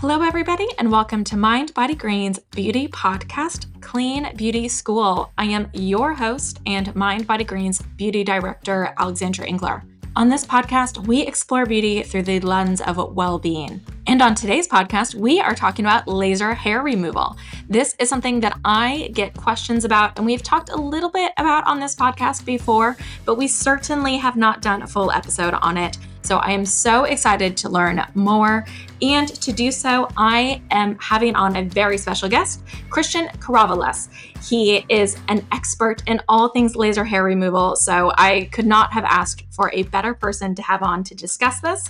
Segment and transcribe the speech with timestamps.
[0.00, 5.30] Hello, everybody, and welcome to Mind Body Green's beauty podcast, Clean Beauty School.
[5.36, 9.84] I am your host and Mind Body Green's beauty director, Alexandra Engler.
[10.16, 13.82] On this podcast, we explore beauty through the lens of well being.
[14.06, 17.36] And on today's podcast, we are talking about laser hair removal.
[17.68, 21.66] This is something that I get questions about, and we've talked a little bit about
[21.66, 22.96] on this podcast before,
[23.26, 25.98] but we certainly have not done a full episode on it.
[26.22, 28.66] So I am so excited to learn more.
[29.02, 34.08] And to do so, I am having on a very special guest, Christian Karavolas.
[34.46, 37.76] He is an expert in all things laser hair removal.
[37.76, 41.60] So I could not have asked for a better person to have on to discuss
[41.60, 41.88] this.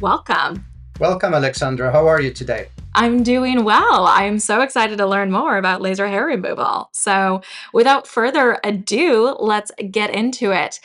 [0.00, 0.64] Welcome.
[0.98, 1.92] Welcome, Alexandra.
[1.92, 2.68] How are you today?
[2.94, 4.06] I'm doing well.
[4.06, 6.88] I'm so excited to learn more about laser hair removal.
[6.92, 7.42] So,
[7.72, 10.80] without further ado, let's get into it.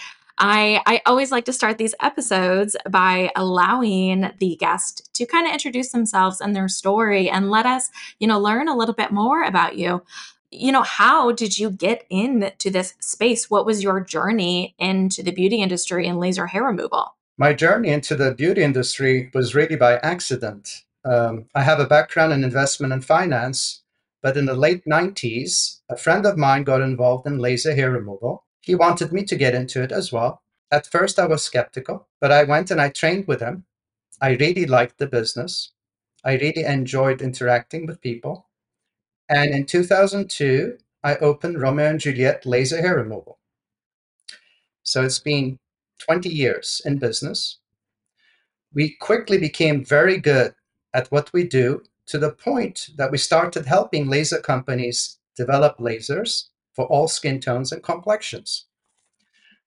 [0.45, 5.53] I, I always like to start these episodes by allowing the guest to kind of
[5.53, 9.43] introduce themselves and their story and let us, you know, learn a little bit more
[9.43, 10.03] about you.
[10.51, 13.49] You know, how did you get into this space?
[13.49, 17.15] What was your journey into the beauty industry and laser hair removal?
[17.37, 20.83] My journey into the beauty industry was really by accident.
[21.05, 23.81] Um, I have a background in investment and finance,
[24.21, 28.42] but in the late 90s, a friend of mine got involved in laser hair removal
[28.63, 30.41] he wanted me to get into it as well.
[30.71, 33.65] At first, I was skeptical, but I went and I trained with him.
[34.21, 35.73] I really liked the business.
[36.23, 38.47] I really enjoyed interacting with people.
[39.27, 43.37] And in 2002, I opened Romeo and Juliette Laser Hair Removal.
[44.81, 45.59] So it's been
[45.99, 47.59] 20 years in business.
[48.73, 50.55] We quickly became very good
[50.93, 56.45] at what we do to the point that we started helping laser companies develop lasers
[56.73, 58.65] for all skin tones and complexions.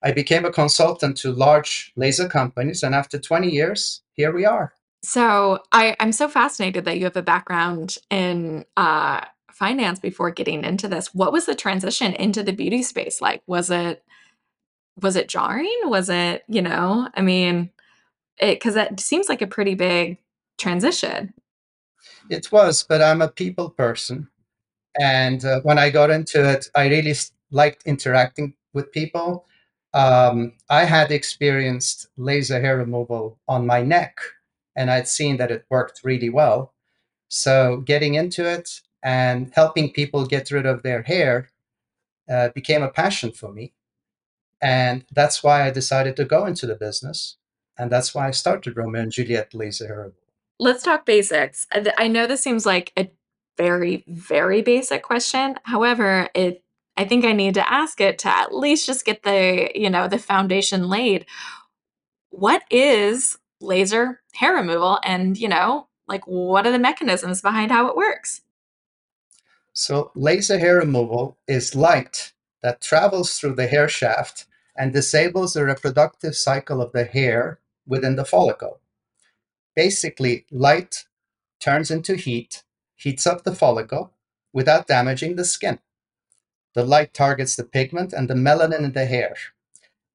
[0.03, 4.73] I became a consultant to large laser companies, and after 20 years, here we are.
[5.03, 10.65] So I, I'm so fascinated that you have a background in uh, finance before getting
[10.65, 11.15] into this.
[11.15, 13.43] What was the transition into the beauty space like?
[13.47, 14.05] Was it
[15.01, 15.79] was it jarring?
[15.85, 17.09] Was it you know?
[17.15, 17.71] I mean,
[18.39, 20.19] it because that seems like a pretty big
[20.59, 21.33] transition.
[22.29, 24.29] It was, but I'm a people person,
[25.01, 27.15] and uh, when I got into it, I really
[27.51, 29.47] liked interacting with people.
[29.95, 34.19] Um, I had experienced laser hair removal on my neck,
[34.75, 36.75] and I'd seen that it worked really well.
[37.29, 41.51] So getting into it and helping people get rid of their hair
[42.31, 43.73] uh, became a passion for me.
[44.61, 47.37] And that's why I decided to go into the business.
[47.79, 50.19] And that's why I started Romeo and Juliette Laser Hair Removal.
[50.59, 51.67] Let's talk basics.
[51.99, 53.11] I know this seems like a
[53.57, 55.57] very, very basic question.
[55.65, 56.63] However, it
[56.97, 60.09] I think I need to ask it to at least just get the, you know,
[60.09, 61.27] the foundation laid.
[62.31, 67.89] What is laser hair removal and, you know, like what are the mechanisms behind how
[67.89, 68.41] it works?
[69.75, 75.65] So, laser hair removal is light that travels through the hair shaft and disables the
[75.67, 78.81] reproductive cycle of the hair within the follicle.
[79.75, 81.05] Basically, light
[81.61, 82.63] turns into heat
[82.97, 84.13] heats up the follicle
[84.53, 85.79] without damaging the skin.
[86.75, 89.35] The light targets the pigment and the melanin in the hair.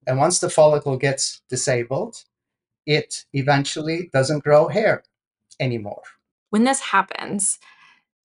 [0.06, 2.24] And once the follicle gets disabled,
[2.86, 5.04] it eventually doesn't grow hair
[5.60, 6.02] anymore.
[6.50, 7.58] When this happens,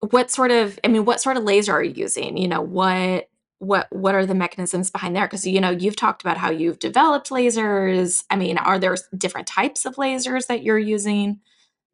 [0.00, 2.36] what sort of I mean what sort of laser are you using?
[2.36, 3.28] You know, what
[3.58, 6.78] what what are the mechanisms behind there because you know you've talked about how you've
[6.78, 11.40] developed lasers i mean are there different types of lasers that you're using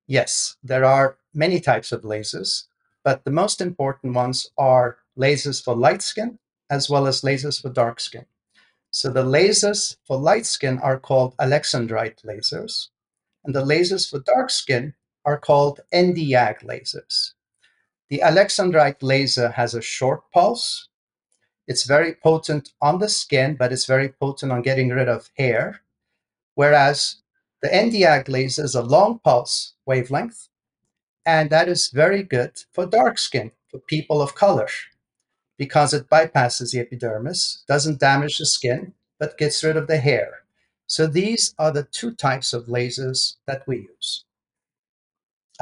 [0.06, 2.64] yes there are many types of lasers,
[3.04, 6.38] but the most important ones are lasers for light skin
[6.70, 8.26] as well as lasers for dark skin.
[8.90, 12.88] So the lasers for light skin are called alexandrite lasers,
[13.44, 17.34] and the lasers for dark skin are called Nd:YAG lasers.
[18.08, 20.88] The alexandrite laser has a short pulse.
[21.66, 25.82] It's very potent on the skin, but it's very potent on getting rid of hair.
[26.54, 27.22] Whereas
[27.62, 30.48] the Nd:YAG laser is a long pulse wavelength,
[31.30, 34.68] and that is very good for dark skin, for people of color,
[35.56, 40.42] because it bypasses the epidermis, doesn't damage the skin, but gets rid of the hair.
[40.88, 44.24] So these are the two types of lasers that we use.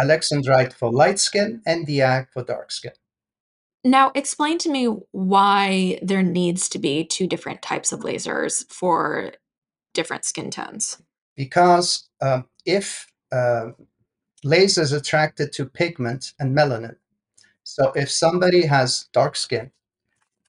[0.00, 2.92] Alexandrite for light skin and Nd:YAG for dark skin.
[3.84, 9.32] Now, explain to me why there needs to be two different types of lasers for
[9.92, 11.02] different skin tones.
[11.36, 13.72] Because um, if uh,
[14.48, 16.96] laser is attracted to pigment and melanin.
[17.64, 19.70] So if somebody has dark skin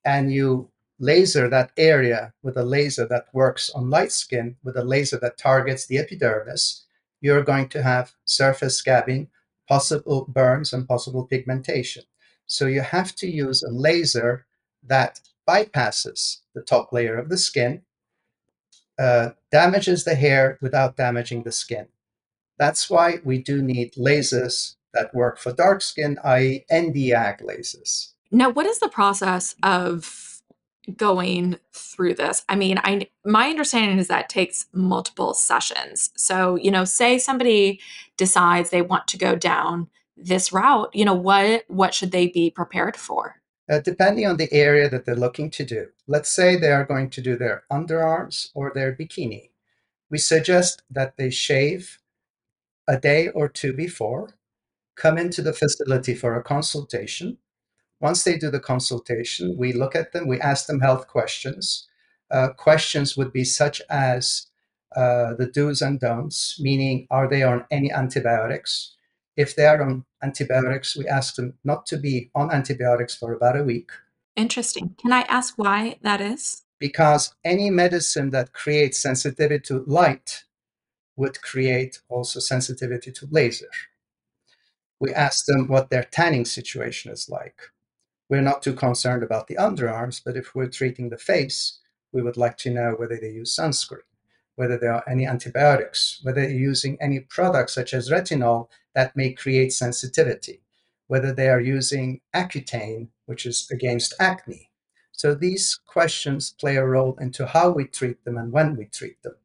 [0.05, 0.69] and you
[0.99, 5.37] laser that area with a laser that works on light skin with a laser that
[5.37, 6.85] targets the epidermis,
[7.19, 9.27] you're going to have surface scabbing,
[9.67, 12.03] possible burns, and possible pigmentation.
[12.45, 14.45] So you have to use a laser
[14.83, 17.81] that bypasses the top layer of the skin,
[18.97, 21.87] uh, damages the hair without damaging the skin.
[22.59, 28.13] That's why we do need lasers that work for dark skin, i.e., Nd:YAG lasers.
[28.31, 30.41] Now, what is the process of
[30.95, 32.44] going through this?
[32.50, 36.11] I mean, I my understanding is that it takes multiple sessions.
[36.15, 37.79] So, you know, say somebody
[38.17, 42.50] decides they want to go down this route, you know, what what should they be
[42.50, 43.41] prepared for?
[43.69, 45.88] Uh, depending on the area that they're looking to do.
[46.07, 49.51] Let's say they are going to do their underarms or their bikini.
[50.09, 52.00] We suggest that they shave
[52.89, 54.36] a day or two before,
[54.97, 57.38] come into the facility for a consultation,
[58.01, 61.88] once they do the consultation, we look at them, we ask them health questions.
[62.31, 64.47] Uh, questions would be such as
[64.95, 68.95] uh, the do's and don'ts, meaning are they on any antibiotics?
[69.38, 73.57] If they are on antibiotics, we ask them not to be on antibiotics for about
[73.57, 73.92] a week.
[74.35, 74.95] Interesting.
[75.00, 76.63] Can I ask why that is?
[76.80, 80.45] Because any medicine that creates sensitivity to light
[81.19, 83.69] would create also sensitivity to laser.
[85.01, 87.60] We ask them what their tanning situation is like.
[88.30, 91.80] We're not too concerned about the underarms, but if we're treating the face,
[92.13, 94.07] we would like to know whether they use sunscreen,
[94.56, 99.33] whether there are any antibiotics, whether they're using any products such as retinol that may
[99.33, 100.62] create sensitivity,
[101.07, 104.69] whether they are using Accutane, which is against acne.
[105.12, 109.21] So these questions play a role into how we treat them and when we treat
[109.21, 109.36] them.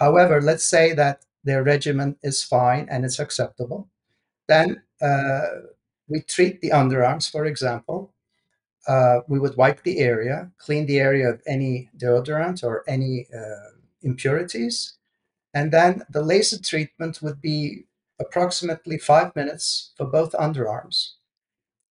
[0.00, 3.88] However, let's say that their regimen is fine and it's acceptable,
[4.48, 5.42] then uh,
[6.08, 8.12] we treat the underarms, for example.
[8.88, 13.70] Uh, we would wipe the area, clean the area of any deodorant or any uh,
[14.02, 14.94] impurities.
[15.52, 17.84] And then the laser treatment would be
[18.18, 21.12] approximately five minutes for both underarms.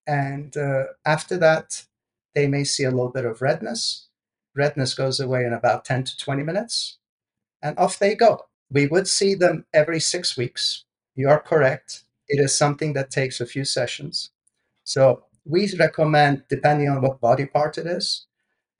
[0.07, 1.85] And uh, after that,
[2.33, 4.07] they may see a little bit of redness.
[4.55, 6.97] Redness goes away in about 10 to 20 minutes,
[7.61, 8.45] and off they go.
[8.71, 10.85] We would see them every six weeks.
[11.15, 12.03] You are correct.
[12.27, 14.29] It is something that takes a few sessions.
[14.83, 18.25] So we recommend, depending on what body part it is,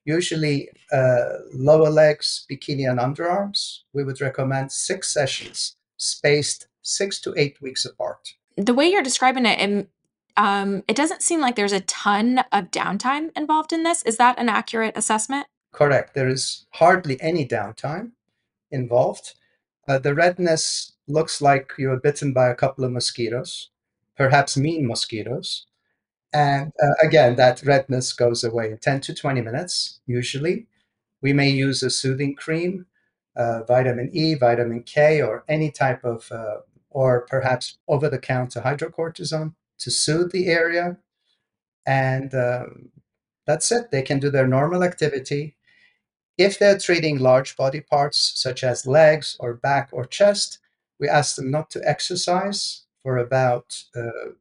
[0.06, 7.34] usually uh, lower legs, bikini, and underarms, we would recommend six sessions spaced six to
[7.38, 8.36] eight weeks apart.
[8.56, 9.90] The way you're describing it, it,
[10.38, 14.02] um, it doesn't seem like there's a ton of downtime involved in this.
[14.04, 15.48] Is that an accurate assessment?
[15.72, 16.14] Correct.
[16.14, 18.12] There is hardly any downtime
[18.72, 19.34] involved.
[19.88, 23.70] Uh, the redness looks like you were bitten by a couple of mosquitoes,
[24.16, 25.66] perhaps mean mosquitoes.
[26.32, 30.68] And uh, again, that redness goes away in 10 to 20 minutes, usually.
[31.22, 32.86] We may use a soothing cream,
[33.36, 36.58] uh, vitamin E, vitamin K, or any type of, uh,
[36.92, 40.98] or perhaps over the counter hydrocortisone to soothe the area.
[41.86, 42.90] And um,
[43.48, 43.90] that's it.
[43.90, 45.56] They can do their normal activity
[46.40, 50.60] if they're treating large body parts, such as legs or back or chest,
[50.98, 54.32] we ask them not to exercise for about uh,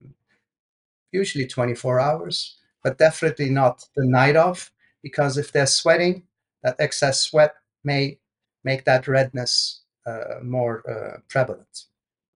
[1.11, 4.71] usually 24 hours, but definitely not the night off,
[5.03, 6.23] because if they're sweating,
[6.63, 8.19] that excess sweat may
[8.63, 11.87] make that redness uh, more uh, prevalent.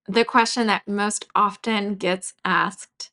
[0.08, 3.12] The question that most often gets asked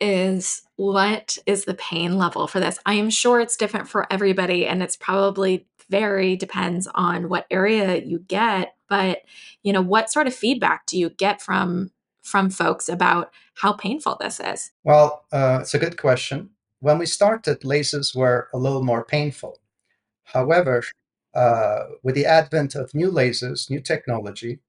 [0.00, 2.78] is what is the pain level for this?
[2.84, 8.02] I am sure it's different for everybody and it's probably very depends on what area
[8.04, 9.22] you get but
[9.62, 11.90] you know what sort of feedback do you get from
[12.22, 14.72] from folks about how painful this is?
[14.82, 16.50] Well uh, it's a good question.
[16.80, 19.58] When we started lasers were a little more painful.
[20.24, 20.82] However
[21.34, 24.60] uh, with the advent of new lasers new technology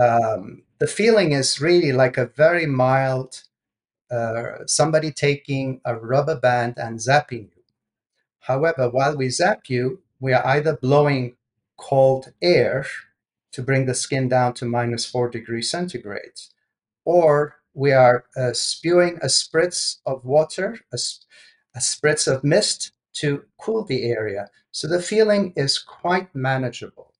[0.00, 3.42] um, the feeling is really like a very mild
[4.10, 7.62] uh, somebody taking a rubber band and zapping you.
[8.40, 11.36] However while we zap you we are either blowing
[11.76, 12.86] cold air
[13.52, 16.40] to bring the skin down to minus four degrees centigrade,
[17.04, 20.98] or we are uh, spewing a spritz of water, a,
[21.74, 24.48] a spritz of mist to cool the area.
[24.70, 27.12] So the feeling is quite manageable.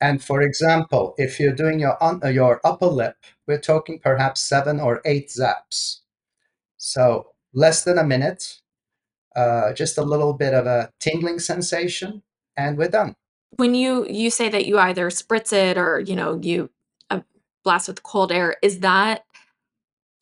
[0.00, 3.16] And for example, if you're doing your, uh, your upper lip,
[3.46, 6.00] we're talking perhaps seven or eight zaps.
[6.78, 8.60] So less than a minute,
[9.36, 12.22] uh, just a little bit of a tingling sensation,
[12.56, 13.14] and we're done.
[13.56, 16.70] When you you say that you either spritz it or you know you
[17.10, 17.20] uh,
[17.64, 19.24] blast with cold air, is that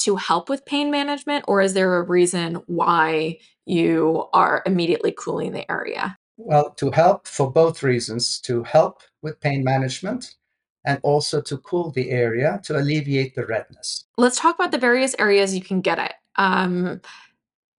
[0.00, 5.52] to help with pain management, or is there a reason why you are immediately cooling
[5.52, 6.16] the area?
[6.36, 10.36] Well, to help for both reasons: to help with pain management,
[10.84, 14.04] and also to cool the area to alleviate the redness.
[14.16, 16.14] Let's talk about the various areas you can get it.
[16.36, 17.00] Um,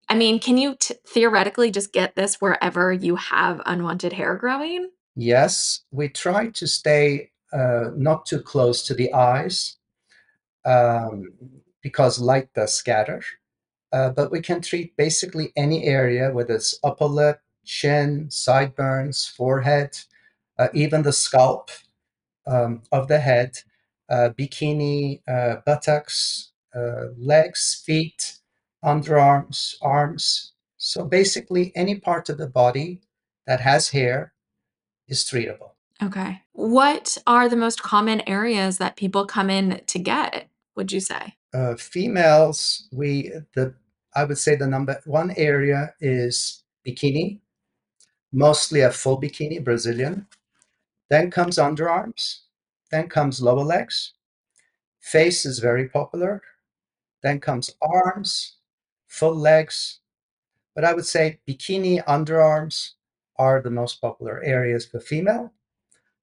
[0.09, 4.89] I mean, can you t- theoretically just get this wherever you have unwanted hair growing?
[5.15, 9.77] Yes, we try to stay uh, not too close to the eyes
[10.65, 11.33] um,
[11.81, 13.21] because light does scatter.
[13.91, 19.97] Uh, but we can treat basically any area, whether it's upper lip, chin, sideburns, forehead,
[20.57, 21.69] uh, even the scalp
[22.47, 23.57] um, of the head,
[24.09, 28.38] uh, bikini, uh, buttocks, uh, legs, feet,
[28.83, 30.53] underarms, arms.
[30.77, 33.01] So basically, any part of the body
[33.47, 34.33] that has hair
[35.07, 35.71] is treatable.
[36.01, 36.41] Okay.
[36.53, 40.49] What are the most common areas that people come in to get?
[40.75, 41.35] Would you say?
[41.53, 43.73] Uh, females, we the
[44.15, 47.41] I would say the number one area is bikini,
[48.31, 50.27] mostly a full bikini, Brazilian.
[51.09, 52.39] Then comes underarms.
[52.91, 54.13] Then comes lower legs.
[54.99, 56.41] Face is very popular.
[57.21, 58.57] Then comes arms,
[59.09, 59.99] full legs.
[60.73, 62.91] But I would say bikini, underarms
[63.37, 65.51] are the most popular areas for female.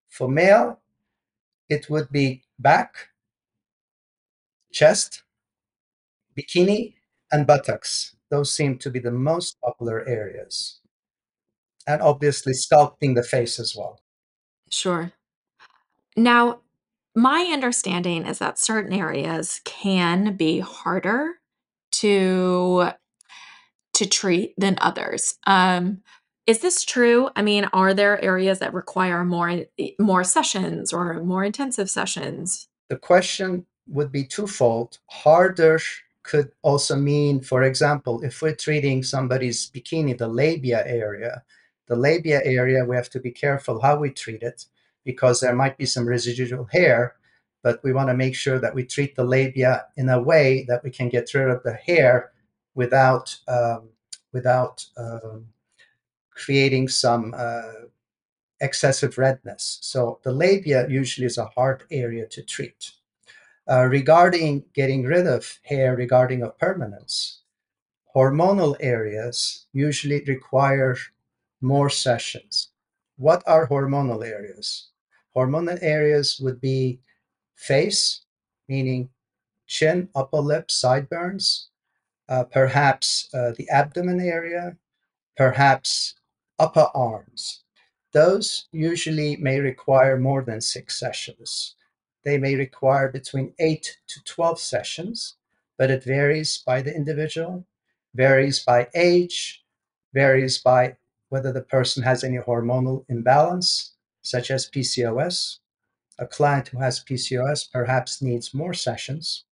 [0.08, 0.80] For male,
[1.68, 3.08] it would be back,
[4.72, 5.24] chest,
[6.38, 6.94] bikini,
[7.30, 8.16] and buttocks.
[8.30, 10.80] Those seem to be the most popular areas.
[11.86, 14.00] And obviously, sculpting the face as well.
[14.70, 15.12] Sure.
[16.16, 16.60] Now,
[17.14, 21.36] my understanding is that certain areas can be harder
[22.00, 22.90] to
[23.94, 25.38] to treat than others.
[25.46, 26.02] Um,
[26.46, 27.30] is this true?
[27.34, 29.64] I mean, are there areas that require more
[29.98, 32.68] more sessions or more intensive sessions?
[32.88, 34.98] The question would be twofold.
[35.10, 35.80] Harder
[36.22, 41.42] could also mean, for example, if we're treating somebody's bikini, the labia area,
[41.86, 44.66] the labia area, we have to be careful how we treat it
[45.04, 47.14] because there might be some residual hair,
[47.66, 50.84] but we want to make sure that we treat the labia in a way that
[50.84, 52.30] we can get rid of the hair
[52.76, 53.88] without um,
[54.32, 55.46] without um,
[56.30, 57.88] creating some uh,
[58.60, 59.78] excessive redness.
[59.82, 62.92] So the labia usually is a hard area to treat.
[63.68, 67.40] Uh, regarding getting rid of hair, regarding of permanence,
[68.14, 70.96] hormonal areas usually require
[71.60, 72.68] more sessions.
[73.16, 74.90] What are hormonal areas?
[75.34, 77.00] Hormonal areas would be
[77.56, 78.22] face,
[78.68, 79.10] meaning
[79.66, 81.68] chin, upper lip, sideburns,
[82.28, 84.76] uh, perhaps uh, the abdomen area,
[85.36, 86.14] perhaps
[86.58, 87.62] upper arms.
[88.12, 91.74] Those usually may require more than six sessions.
[92.24, 95.36] They may require between 8 to 12 sessions,
[95.78, 97.66] but it varies by the individual,
[98.14, 99.64] varies by age,
[100.14, 100.96] varies by
[101.28, 105.58] whether the person has any hormonal imbalance, such as PCOS.
[106.18, 109.44] A client who has PCOS perhaps needs more sessions,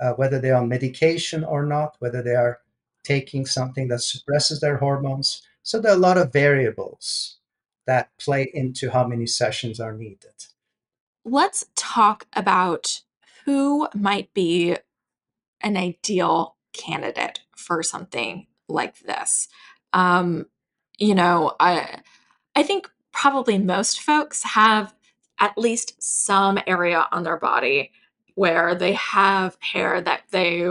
[0.00, 2.60] uh, whether they're on medication or not, whether they are
[3.04, 5.42] taking something that suppresses their hormones.
[5.62, 7.38] So there are a lot of variables
[7.86, 10.32] that play into how many sessions are needed
[11.26, 13.02] let's talk about
[13.44, 14.76] who might be
[15.60, 19.48] an ideal candidate for something like this.
[19.92, 20.46] Um,
[20.98, 22.00] you know, I
[22.54, 24.94] I think probably most folks have
[25.38, 27.92] at least some area on their body
[28.34, 30.68] where they have hair that they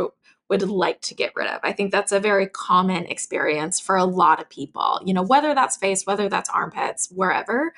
[0.50, 1.60] would like to get rid of.
[1.64, 5.02] I think that's a very common experience for a lot of people.
[5.04, 7.74] You know, whether that's face, whether that's armpits, wherever.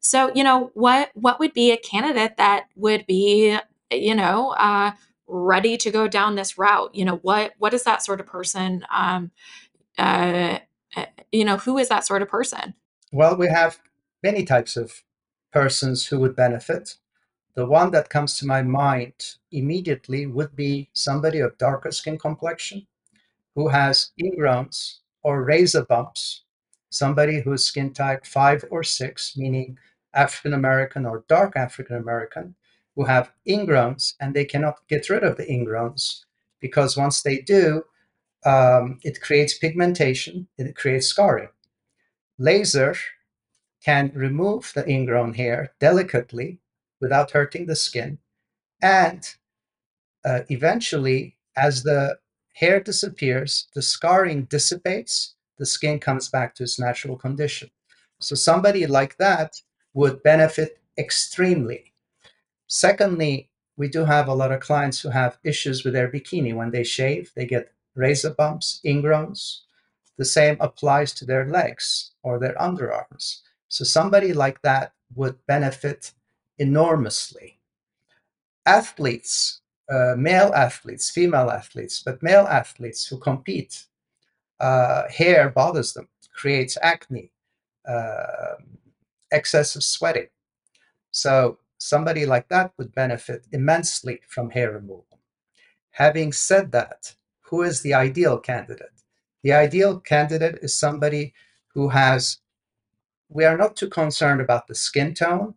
[0.00, 3.58] So, you know, what what would be a candidate that would be,
[3.90, 4.92] you know, uh,
[5.26, 6.94] ready to go down this route?
[6.94, 8.84] You know, what what is that sort of person?
[8.90, 9.30] Um,
[9.98, 10.60] uh,
[10.96, 12.74] uh, you know, who is that sort of person?
[13.12, 13.80] Well, we have
[14.22, 15.02] many types of
[15.52, 16.96] persons who would benefit.
[17.54, 22.86] The one that comes to my mind immediately would be somebody of darker skin complexion
[23.54, 26.42] who has ingrowns or razor bumps,
[26.90, 29.78] somebody who's skin type five or six, meaning
[30.14, 32.54] African American or dark African American
[32.94, 36.24] who have ingrowns and they cannot get rid of the ingrowns
[36.60, 37.84] because once they do,
[38.44, 41.48] um, it creates pigmentation, it creates scarring.
[42.38, 42.94] Laser
[43.84, 46.60] can remove the ingrown hair delicately
[47.00, 48.18] without hurting the skin.
[48.82, 49.28] And
[50.24, 52.18] uh, eventually, as the
[52.54, 57.70] hair disappears, the scarring dissipates, the skin comes back to its natural condition.
[58.20, 59.60] So, somebody like that
[59.94, 61.92] would benefit extremely.
[62.68, 66.54] Secondly, we do have a lot of clients who have issues with their bikini.
[66.54, 69.62] When they shave, they get razor bumps, ingrowns.
[70.18, 73.42] The same applies to their legs or their underarms.
[73.68, 76.12] So somebody like that would benefit
[76.58, 77.60] enormously.
[78.66, 79.60] Athletes,
[79.90, 83.86] uh, male athletes, female athletes, but male athletes who compete,
[84.60, 87.30] uh, hair bothers them, creates acne,
[87.86, 88.56] uh,
[89.30, 90.28] excessive sweating.
[91.10, 95.06] So somebody like that would benefit immensely from hair removal.
[95.92, 99.02] Having said that, who is the ideal candidate?
[99.42, 101.32] The ideal candidate is somebody
[101.74, 102.38] who has,
[103.28, 105.54] we are not too concerned about the skin tone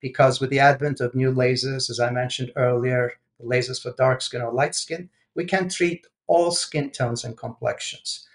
[0.00, 3.12] because with the advent of new lasers, as I mentioned earlier,
[3.42, 8.26] lasers for dark skin or light skin, we can treat all skin tones and complexions.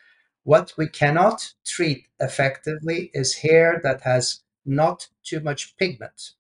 [0.44, 6.32] What we cannot treat effectively is hair that has not too much pigment,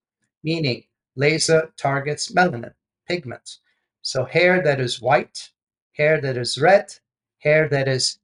[0.43, 2.73] meaning laser targets melanin,
[3.07, 3.57] pigment.
[4.01, 5.49] So hair that is white,
[5.93, 6.93] hair that is red,
[7.39, 8.17] hair that is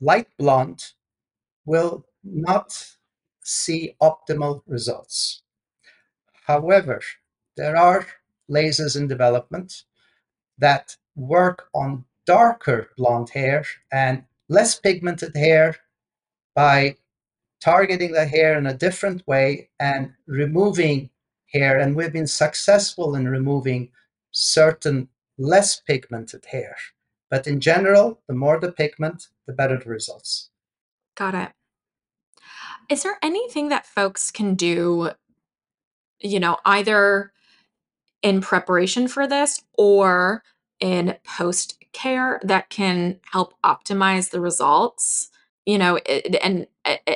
[0.00, 0.92] light blonde
[1.64, 2.97] will not
[3.48, 5.42] see optimal results.
[6.46, 7.00] However,
[7.56, 8.06] there are
[8.50, 9.84] lasers in development
[10.58, 15.76] that work on darker blonde hair and less pigmented hair
[16.54, 16.96] by
[17.60, 21.10] targeting the hair in a different way and removing
[21.52, 21.78] hair.
[21.78, 23.90] And we've been successful in removing
[24.30, 26.76] certain less pigmented hair.
[27.30, 30.50] But in general, the more the pigment, the better the results.
[31.14, 31.50] Got it.
[32.88, 35.10] Is there anything that folks can do,
[36.20, 37.32] you know, either
[38.22, 40.42] in preparation for this or
[40.80, 45.30] in post care that can help optimize the results?
[45.66, 46.66] you know and, and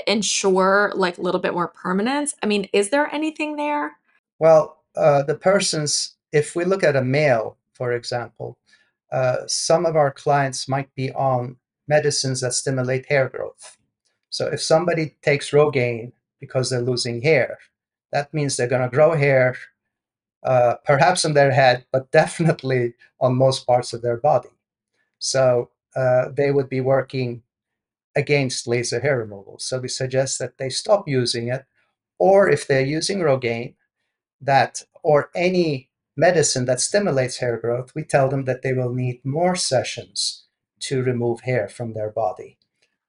[0.07, 3.93] ensure like a little bit more permanence i mean is there anything there
[4.41, 8.59] well uh, the persons if we look at a male for example
[9.13, 13.77] uh, some of our clients might be on medicines that stimulate hair growth.
[14.33, 17.59] So if somebody takes Rogaine because they're losing hair,
[18.13, 19.57] that means they're going to grow hair,
[20.43, 24.49] uh, perhaps on their head, but definitely on most parts of their body.
[25.19, 27.43] So uh, they would be working
[28.17, 29.59] against laser hair removal.
[29.59, 31.67] So we suggest that they stop using it,
[32.19, 33.75] or if they're using Rogaine,
[34.41, 39.25] that or any medicine that stimulates hair growth, we tell them that they will need
[39.25, 40.45] more sessions
[40.81, 42.59] to remove hair from their body.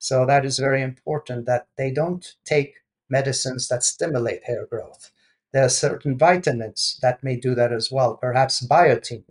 [0.03, 2.73] So that is very important that they don't take
[3.07, 5.11] medicines that stimulate hair growth.
[5.53, 8.17] There are certain vitamins that may do that as well.
[8.17, 9.23] Perhaps biotin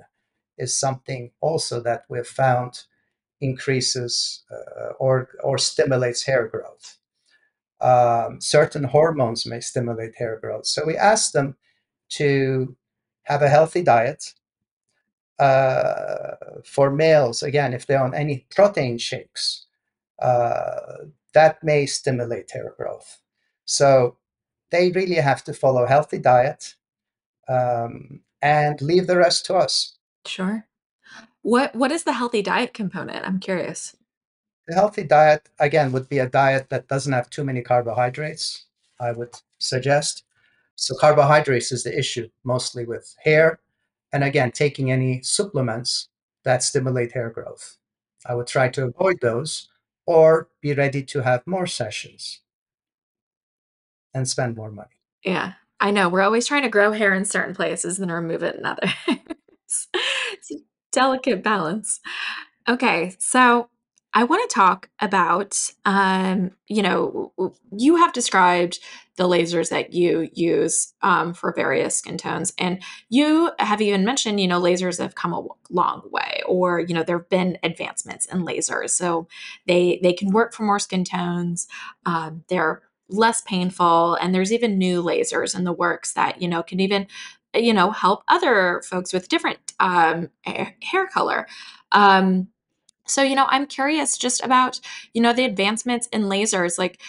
[0.57, 2.85] is something also that we've found
[3.43, 6.97] increases uh, or, or stimulates hair growth.
[7.83, 10.65] Um, certain hormones may stimulate hair growth.
[10.65, 11.55] So we ask them
[12.13, 12.75] to
[13.25, 14.33] have a healthy diet.
[15.39, 19.67] Uh, for males, again, if they're on any protein shakes,
[20.23, 21.05] uh,
[21.35, 23.19] that may stimulate hair growth.
[23.65, 24.17] So
[24.71, 26.75] they really have to follow a healthy diet
[27.49, 29.99] um, and leave the rest to us.
[30.27, 30.67] Sure.
[31.43, 33.27] What What is the healthy diet component?
[33.27, 33.97] I'm curious.
[34.69, 38.67] The healthy diet, again, would be a diet that doesn't have too many carbohydrates.
[39.01, 40.23] I would suggest.
[40.77, 43.59] So carbohydrates is the issue mostly with hair.
[44.13, 46.09] And again, taking any supplements
[46.45, 47.77] that stimulate hair growth.
[48.25, 49.69] I would try to avoid those
[50.07, 52.41] or be ready to have more sessions
[54.15, 54.97] and spend more money.
[55.25, 56.09] Yeah, I know.
[56.09, 58.93] We're always trying to grow hair in certain places and remove it in others.
[59.07, 60.57] it's a
[60.93, 62.01] delicate balance.
[62.69, 63.69] Okay, so
[64.15, 67.33] I want to talk about, um, you know,
[67.77, 68.79] you have described
[69.17, 74.39] the lasers that you use um, for various skin tones, and you have even mentioned,
[74.41, 78.27] you know, lasers have come a long way, or you know, there have been advancements
[78.27, 79.29] in lasers, so
[79.67, 81.67] they they can work for more skin tones.
[82.07, 86.63] Um, they're less painful, and there's even new lasers in the works that you know
[86.63, 87.07] can even
[87.55, 91.47] you know help other folks with different um, hair color.
[91.93, 92.49] Um,
[93.07, 94.81] so, you know, I'm curious just about,
[95.13, 97.01] you know, the advancements in lasers, like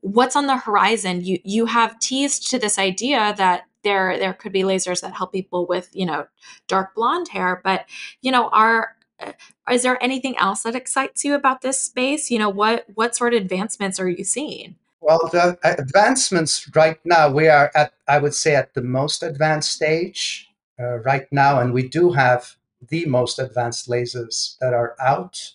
[0.00, 1.24] what's on the horizon?
[1.24, 5.32] You you have teased to this idea that there there could be lasers that help
[5.32, 6.26] people with, you know,
[6.68, 7.86] dark blonde hair, but
[8.22, 9.32] you know, are uh,
[9.70, 12.30] is there anything else that excites you about this space?
[12.30, 14.76] You know, what what sort of advancements are you seeing?
[15.00, 19.70] Well, the advancements right now, we are at, I would say, at the most advanced
[19.70, 22.56] stage uh, right now, and we do have
[22.88, 25.52] the most advanced lasers that are out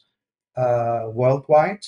[0.56, 1.86] uh, worldwide.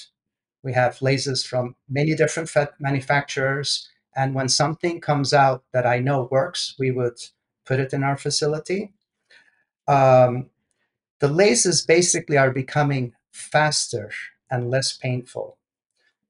[0.64, 3.90] We have lasers from many different manufacturers.
[4.16, 7.20] And when something comes out that I know works, we would
[7.66, 8.94] put it in our facility.
[9.88, 10.50] Um,
[11.20, 14.12] the lasers basically are becoming faster
[14.50, 15.58] and less painful.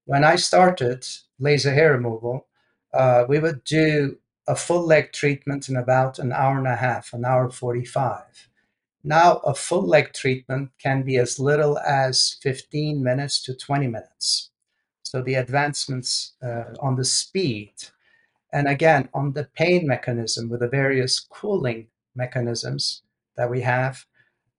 [0.05, 1.05] When I started
[1.39, 2.47] laser hair removal,
[2.93, 7.13] uh, we would do a full leg treatment in about an hour and a half,
[7.13, 8.49] an hour 45.
[9.03, 14.51] Now, a full leg treatment can be as little as 15 minutes to 20 minutes.
[15.03, 17.73] So, the advancements uh, on the speed
[18.53, 23.01] and again on the pain mechanism with the various cooling mechanisms
[23.35, 24.05] that we have,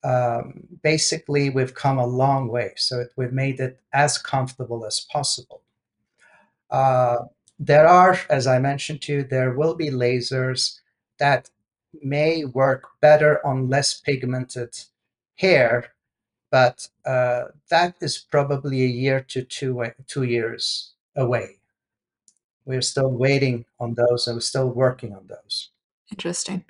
[0.02, 2.72] um, basically we've come a long way.
[2.76, 5.62] So, it, we've made it as comfortable as possible.
[6.70, 7.24] Uh,
[7.58, 10.80] there are, as I mentioned to you, there will be lasers
[11.18, 11.48] that
[12.02, 14.76] may work better on less pigmented
[15.36, 15.92] hair,
[16.50, 21.58] but uh, that is probably a year to two, two years away.
[22.64, 25.70] We're still waiting on those and we're still working on those.
[26.10, 26.64] Interesting.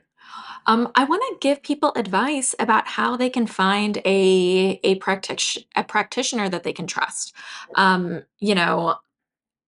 [0.67, 5.67] Um, I want to give people advice about how they can find a a, practic-
[5.77, 7.35] a practitioner that they can trust.
[7.77, 8.97] Um, you know,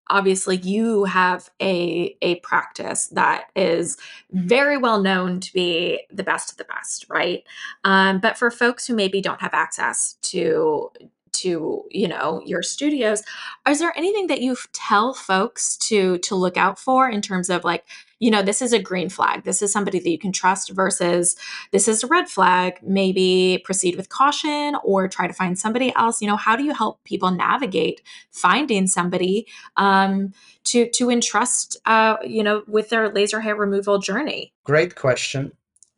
[0.09, 3.97] obviously you have a a practice that is
[4.33, 7.45] very well known to be the best of the best right?
[7.85, 10.91] Um, but for folks who maybe don't have access to
[11.41, 13.23] to you know your studios.
[13.69, 17.65] Is there anything that you tell folks to to look out for in terms of
[17.65, 17.85] like
[18.19, 21.37] you know this is a green flag this is somebody that you can trust versus
[21.71, 26.21] this is a red flag maybe proceed with caution or try to find somebody else?
[26.21, 29.47] You know how do you help people navigate finding somebody
[29.77, 30.33] um,
[30.65, 34.53] to to entrust uh, you know with their laser hair removal journey?
[34.65, 35.53] Great question.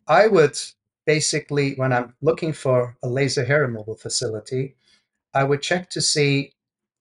[0.06, 0.58] I would
[1.08, 4.76] basically when i'm looking for a laser hair removal facility
[5.34, 6.52] I would check to see,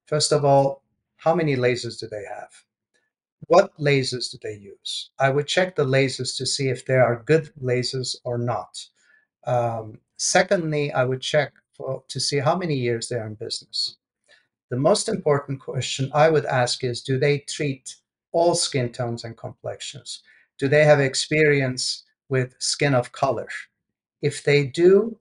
[0.05, 0.83] first of all,
[1.17, 2.51] how many lasers do they have?
[3.47, 5.11] What lasers do they use?
[5.19, 8.85] I would check the lasers to see if they are good lasers or not.
[9.45, 13.95] Um, secondly, I would check for, to see how many years they are in business.
[14.69, 17.95] The most important question I would ask is do they treat
[18.33, 20.21] all skin tones and complexions?
[20.59, 23.47] Do they have experience with skin of color?
[24.21, 25.17] If they do,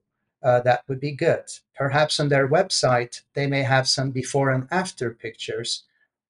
[0.46, 1.44] uh, that would be good.
[1.74, 5.82] Perhaps on their website, they may have some before and after pictures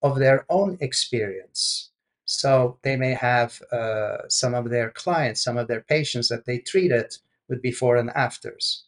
[0.02, 1.90] of their own experience.
[2.24, 6.58] So they may have uh, some of their clients, some of their patients that they
[6.58, 7.14] treated
[7.48, 8.84] with before and afters.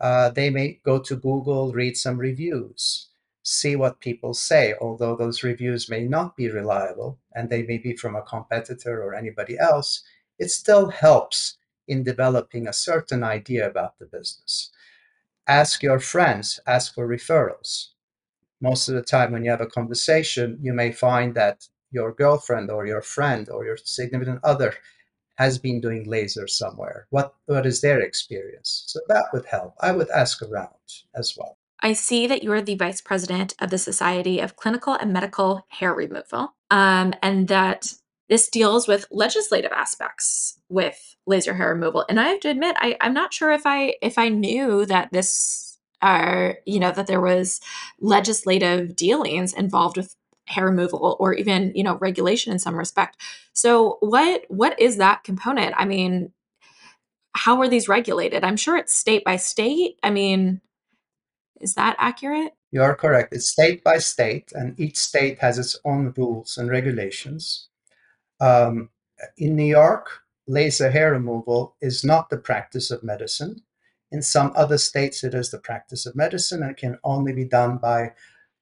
[0.00, 3.08] Uh, they may go to Google, read some reviews,
[3.42, 7.96] see what people say, although those reviews may not be reliable and they may be
[7.96, 10.04] from a competitor or anybody else.
[10.38, 14.70] It still helps in developing a certain idea about the business.
[15.46, 17.88] Ask your friends, ask for referrals.
[18.60, 22.70] Most of the time, when you have a conversation, you may find that your girlfriend
[22.70, 24.74] or your friend or your significant other
[25.36, 27.06] has been doing laser somewhere.
[27.10, 28.84] What, what is their experience?
[28.88, 29.74] So that would help.
[29.80, 30.68] I would ask around
[31.14, 31.56] as well.
[31.80, 35.64] I see that you are the vice president of the Society of Clinical and Medical
[35.68, 37.94] Hair Removal, um, and that
[38.28, 42.04] this deals with legislative aspects with laser hair removal.
[42.08, 45.12] And I have to admit, I, I'm not sure if I if I knew that
[45.12, 47.60] this are uh, you know that there was
[48.00, 50.14] legislative dealings involved with
[50.46, 53.20] hair removal or even you know regulation in some respect.
[53.52, 55.74] So what what is that component?
[55.76, 56.32] I mean,
[57.34, 58.44] how are these regulated?
[58.44, 59.98] I'm sure it's state by state.
[60.02, 60.60] I mean,
[61.60, 62.54] is that accurate?
[62.70, 63.32] You are correct.
[63.32, 67.68] It's state by state, and each state has its own rules and regulations.
[68.40, 68.90] Um,
[69.36, 73.62] in New York, laser hair removal is not the practice of medicine.
[74.10, 77.44] In some other states, it is the practice of medicine and it can only be
[77.44, 78.12] done by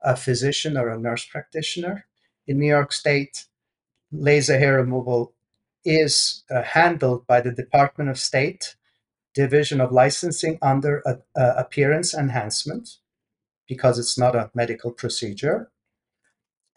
[0.02, 2.06] a physician or a nurse practitioner.
[2.46, 3.46] In New York State,
[4.12, 5.34] laser hair removal
[5.84, 8.74] is uh, handled by the Department of State
[9.34, 12.96] Division of Licensing under a, a appearance enhancement
[13.68, 15.70] because it's not a medical procedure.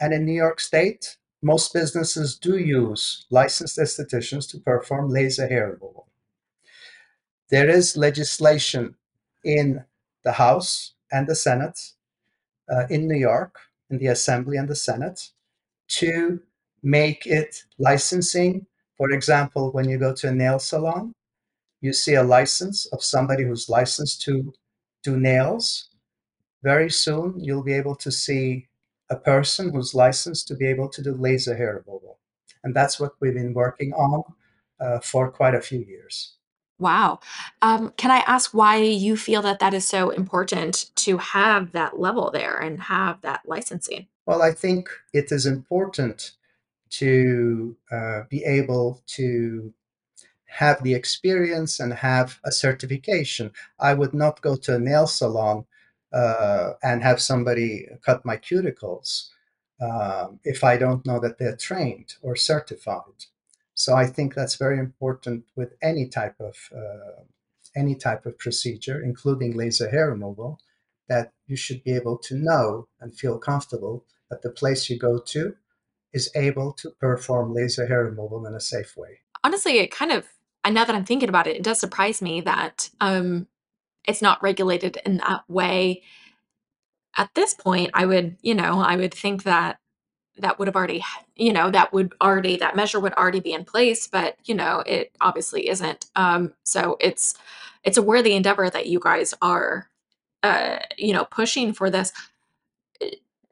[0.00, 5.66] And in New York State, most businesses do use licensed estheticians to perform laser hair
[5.68, 6.06] removal.
[7.48, 8.94] There is legislation
[9.44, 9.84] in
[10.22, 11.78] the House and the Senate
[12.70, 13.58] uh, in New York,
[13.90, 15.30] in the Assembly and the Senate,
[15.88, 16.40] to
[16.82, 18.66] make it licensing.
[18.96, 21.12] For example, when you go to a nail salon,
[21.80, 24.52] you see a license of somebody who's licensed to
[25.02, 25.88] do nails.
[26.62, 28.68] Very soon, you'll be able to see
[29.10, 32.18] a person who's licensed to be able to do laser hair removal.
[32.62, 34.22] And that's what we've been working on
[34.80, 36.36] uh, for quite a few years.
[36.78, 37.20] Wow.
[37.60, 42.00] Um, can I ask why you feel that that is so important to have that
[42.00, 44.06] level there and have that licensing?
[44.24, 46.32] Well, I think it is important
[46.90, 49.74] to uh, be able to
[50.46, 53.52] have the experience and have a certification.
[53.78, 55.66] I would not go to a nail salon
[56.12, 59.28] uh, and have somebody cut my cuticles
[59.80, 63.26] um, if I don't know that they're trained or certified.
[63.74, 67.22] So I think that's very important with any type of uh,
[67.76, 70.58] any type of procedure, including laser hair removal,
[71.08, 75.18] that you should be able to know and feel comfortable that the place you go
[75.18, 75.54] to
[76.12, 79.20] is able to perform laser hair removal in a safe way.
[79.44, 80.26] Honestly, it kind of
[80.64, 83.46] and now that I'm thinking about it, it does surprise me that um,
[84.06, 86.02] it's not regulated in that way.
[87.16, 89.78] At this point, I would, you know, I would think that
[90.38, 91.02] that would have already,
[91.36, 94.82] you know, that would already that measure would already be in place, but you know,
[94.86, 96.06] it obviously isn't.
[96.16, 97.34] Um, so it's
[97.84, 99.88] it's a worthy endeavor that you guys are,
[100.42, 102.12] uh, you know, pushing for this.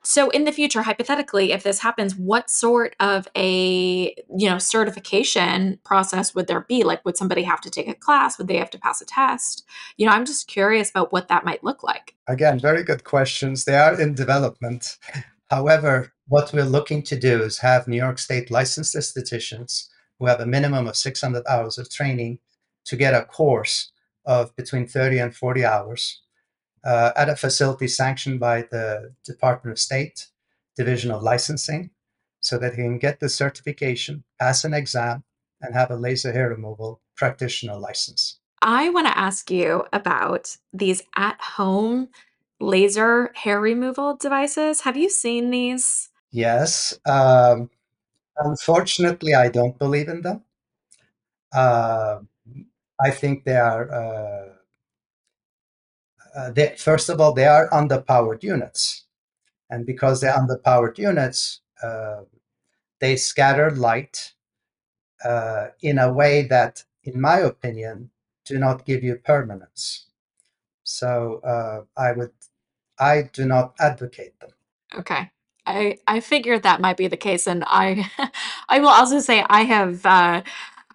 [0.09, 5.79] So in the future, hypothetically, if this happens, what sort of a you know certification
[5.85, 6.83] process would there be?
[6.83, 8.39] Like, would somebody have to take a class?
[8.39, 9.67] Would they have to pass a test?
[9.99, 12.15] You know, I'm just curious about what that might look like.
[12.27, 13.67] Again, very good questions.
[13.67, 14.97] They are in development.
[15.51, 20.41] However, what we're looking to do is have New York State licensed estheticians who have
[20.41, 22.39] a minimum of 600 hours of training
[22.87, 23.93] to get a course
[24.25, 26.23] of between 30 and 40 hours
[26.85, 30.29] uh, at a facility sanctioned by the Department of State
[30.77, 31.91] Division of Licensing
[32.41, 35.25] so that he can get the certification, pass an exam,
[35.61, 38.39] and have a laser hair removal practitioner license.
[38.63, 42.09] I want to ask you about these at home
[42.61, 44.83] laser hair removal devices.
[44.83, 46.11] Have you seen these?
[46.31, 46.99] Yes.
[47.09, 47.71] Um,
[48.37, 50.43] unfortunately, I don't believe in them.
[51.53, 52.21] Uh,
[53.01, 54.58] I think they are uh,
[56.39, 59.05] uh, they, first of all, they are underpowered units.
[59.71, 62.23] And because they're underpowered units, uh,
[63.01, 64.35] they scatter light
[65.25, 68.11] uh, in a way that, in my opinion,
[68.45, 70.07] do not give you permanence.
[70.85, 72.31] So uh, I would,
[72.99, 74.51] I do not advocate them.
[74.97, 75.31] Okay.
[75.67, 78.11] I, I figured that might be the case, and I
[78.71, 80.43] I will also say I have uh,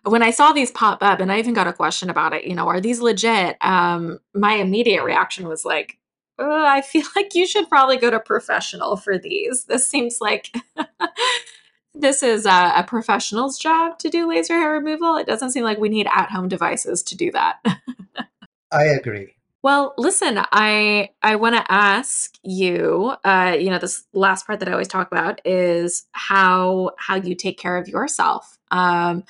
[0.04, 2.56] when I saw these pop up, and I even got a question about it, you
[2.56, 3.58] know, are these legit?
[3.62, 5.98] Um, my immediate reaction was like,
[6.40, 9.66] oh, I feel like you should probably go to professional for these.
[9.66, 10.54] This seems like
[11.94, 15.16] this is a, a, professional's job to do laser hair removal.
[15.16, 17.60] It doesn't seem like we need at home devices to do that.
[18.72, 19.36] I agree.
[19.62, 23.16] Well, listen, I I want to ask you.
[23.24, 27.34] Uh, you know, this last part that I always talk about is how how you
[27.34, 28.58] take care of yourself.
[28.72, 29.24] Um,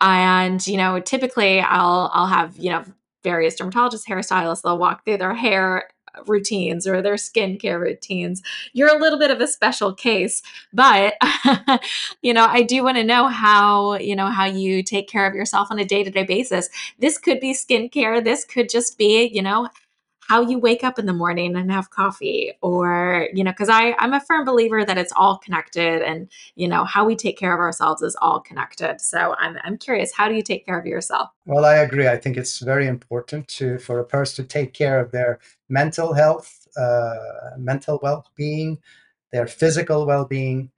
[0.00, 2.84] and you know typically i'll i'll have you know
[3.22, 8.42] various dermatologists hairstylists they'll walk through their hair uh, routines or their skincare routines.
[8.74, 11.14] You're a little bit of a special case but
[12.22, 15.34] you know i do want to know how you know how you take care of
[15.34, 16.68] yourself on a day-to-day basis.
[16.98, 19.68] This could be skincare this could just be you know
[20.26, 23.94] how you wake up in the morning and have coffee or you know because i
[23.98, 27.52] i'm a firm believer that it's all connected and you know how we take care
[27.52, 29.00] of ourselves is all connected.
[29.00, 31.30] So i'm, I'm curious how do you take care of yourself?
[31.46, 32.08] Well i agree.
[32.08, 36.12] I think it's very important to for a person to take care of their mental
[36.12, 38.78] health uh, mental well-being
[39.32, 40.70] their physical well-being.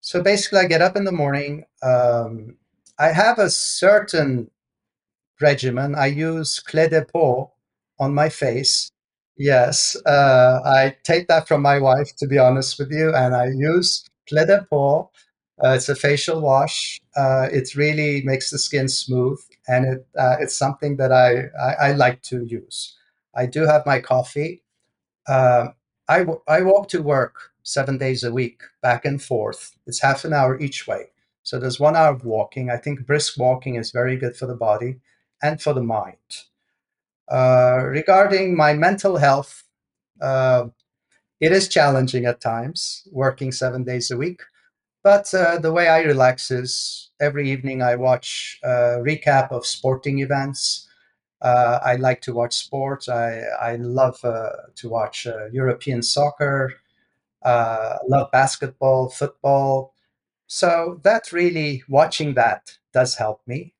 [0.00, 2.56] So basically i get up in the morning um,
[2.98, 4.50] i have a certain
[5.40, 5.94] regimen.
[5.94, 7.52] I use clé de peau
[7.98, 8.90] on my face.
[9.38, 13.46] Yes, uh, I take that from my wife, to be honest with you, and I
[13.48, 15.10] use Clé de Peau.
[15.62, 17.00] Uh, it's a facial wash.
[17.16, 21.88] Uh, it really makes the skin smooth, and it uh, it's something that I, I,
[21.88, 22.96] I like to use.
[23.34, 24.62] I do have my coffee.
[25.28, 25.74] Um,
[26.08, 29.76] I I walk to work seven days a week, back and forth.
[29.86, 31.06] It's half an hour each way.
[31.42, 32.70] So there's one hour of walking.
[32.70, 35.00] I think brisk walking is very good for the body
[35.42, 36.16] and for the mind.
[37.30, 39.64] Uh, regarding my mental health,
[40.20, 40.66] uh,
[41.40, 44.42] it is challenging at times, working seven days a week.
[45.04, 50.20] But uh, the way I relax is every evening I watch a recap of sporting
[50.20, 50.88] events.
[51.42, 53.08] Uh, I like to watch sports.
[53.08, 56.74] I, I love uh, to watch European soccer.
[57.44, 59.94] love basketball, football.
[60.48, 63.74] So that really, watching that does help me.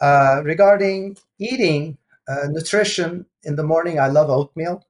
[0.00, 1.97] Uh, regarding eating,
[2.28, 4.84] uh, nutrition in the morning, I love oatmeal.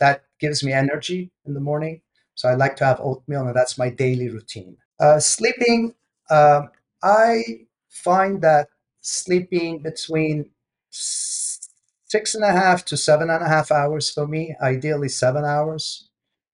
[0.00, 2.02] That gives me energy in the morning.
[2.34, 4.76] So I like to have oatmeal, and that's my daily routine.
[5.00, 5.94] Uh, sleeping,
[6.30, 6.62] uh,
[7.02, 7.42] I
[7.88, 8.68] find that
[9.00, 10.50] sleeping between
[10.90, 16.08] six and a half to seven and a half hours for me, ideally seven hours,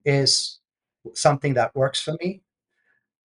[0.04, 0.58] is
[1.14, 2.42] something that works for me.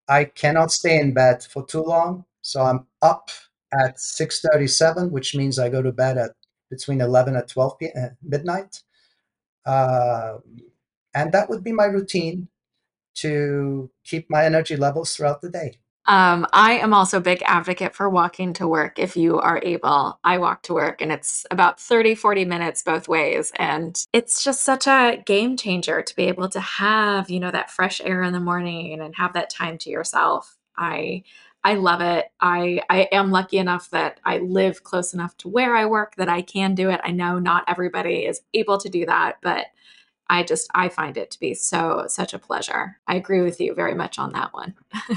[0.08, 3.30] I cannot stay in bed for too long, so I'm up
[3.72, 6.32] at 6:37, which means I go to bed at
[6.70, 8.82] between 11 and 12 p- uh, midnight.
[9.64, 10.38] Uh,
[11.14, 12.48] and that would be my routine
[13.14, 15.78] to keep my energy levels throughout the day.
[16.08, 20.20] Um, I am also a big advocate for walking to work if you are able.
[20.22, 23.50] I walk to work and it's about 30, 40 minutes both ways.
[23.56, 27.72] And it's just such a game changer to be able to have, you know, that
[27.72, 30.56] fresh air in the morning and have that time to yourself.
[30.76, 31.24] I
[31.66, 32.26] I love it.
[32.40, 36.28] I I am lucky enough that I live close enough to where I work that
[36.28, 37.00] I can do it.
[37.02, 39.66] I know not everybody is able to do that, but
[40.30, 43.00] I just I find it to be so such a pleasure.
[43.08, 44.76] I agree with you very much on that one.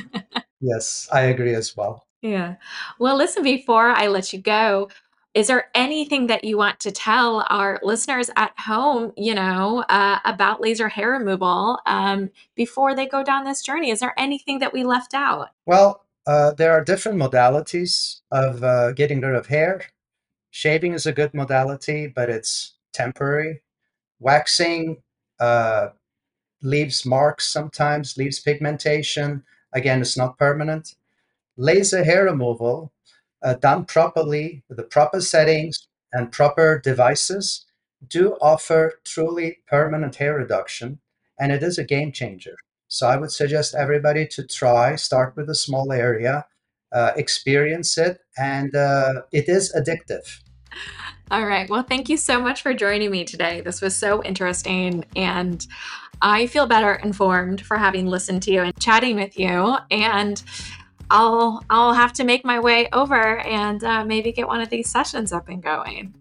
[0.60, 2.08] yes, I agree as well.
[2.24, 2.56] Yeah.
[2.98, 4.90] Well, listen, before I let you go,
[5.36, 10.18] is there anything that you want to tell our listeners at home, you know, uh,
[10.26, 13.92] about laser hair removal um, before they go down this journey?
[13.92, 15.50] Is there anything that we left out?
[15.68, 19.82] Well, uh, there are different modalities of uh, getting rid of hair.
[20.52, 23.62] Shaving is a good modality, but it's temporary.
[24.20, 25.02] Waxing
[25.40, 25.88] uh,
[26.62, 29.44] leaves marks sometimes, leaves pigmentation.
[29.74, 30.94] Again, it's not permanent.
[31.58, 32.94] Laser hair removal,
[33.42, 37.66] uh, done properly with the proper settings and proper devices,
[38.08, 41.00] do offer truly permanent hair reduction,
[41.40, 42.56] and it is a game changer.
[42.90, 46.46] So I would suggest everybody to try, start with a small area,
[46.92, 50.42] uh, experience it, and uh, it is addictive.
[51.32, 51.70] All right.
[51.70, 53.62] Well, thank you so much for joining me today.
[53.62, 55.06] This was so interesting.
[55.16, 55.66] And
[56.22, 59.78] I feel better informed for having listened to you and chatting with you.
[59.92, 60.42] And
[61.12, 64.90] I'll I'll have to make my way over and uh, maybe get one of these
[64.90, 66.14] sessions up and going.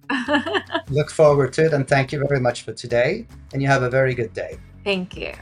[0.89, 3.27] Look forward to it, and thank you very much for today.
[3.53, 4.59] And you have a very good day.
[4.85, 5.35] Thank you.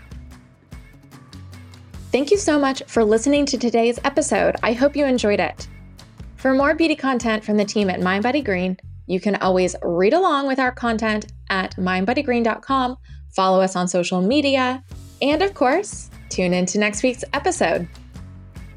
[2.17, 4.57] Thank you so much for listening to today's episode.
[4.63, 5.69] I hope you enjoyed it.
[6.37, 10.15] For more beauty content from the team at Mind Body Green, you can always read
[10.15, 12.97] along with our content at mindbodygreen.com,
[13.35, 14.83] follow us on social media,
[15.21, 17.87] and of course, tune in to next week's episode.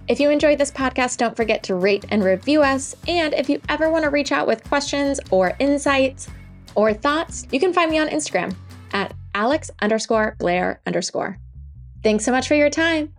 [0.09, 2.93] If you enjoyed this podcast, don't forget to rate and review us.
[3.07, 6.27] And if you ever want to reach out with questions or insights
[6.75, 8.53] or thoughts, you can find me on Instagram
[8.91, 11.37] at Alex underscore Blair underscore.
[12.03, 13.13] Thanks so much for your time.